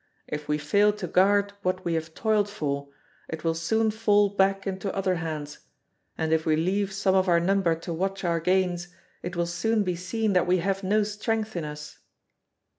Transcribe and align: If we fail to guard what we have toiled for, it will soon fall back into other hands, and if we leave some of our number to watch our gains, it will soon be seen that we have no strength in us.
If 0.27 0.47
we 0.47 0.57
fail 0.57 0.91
to 0.93 1.05
guard 1.05 1.53
what 1.61 1.85
we 1.85 1.93
have 1.93 2.15
toiled 2.15 2.49
for, 2.49 2.89
it 3.29 3.43
will 3.43 3.53
soon 3.53 3.91
fall 3.91 4.29
back 4.29 4.65
into 4.65 4.91
other 4.95 5.17
hands, 5.17 5.59
and 6.17 6.33
if 6.33 6.43
we 6.43 6.55
leave 6.55 6.91
some 6.91 7.13
of 7.13 7.29
our 7.29 7.39
number 7.39 7.75
to 7.75 7.93
watch 7.93 8.23
our 8.23 8.39
gains, 8.39 8.87
it 9.21 9.35
will 9.35 9.45
soon 9.45 9.83
be 9.83 9.95
seen 9.95 10.33
that 10.33 10.47
we 10.47 10.57
have 10.57 10.81
no 10.81 11.03
strength 11.03 11.55
in 11.55 11.65
us. 11.65 11.99